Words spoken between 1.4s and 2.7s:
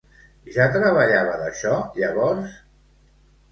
d'això llavors?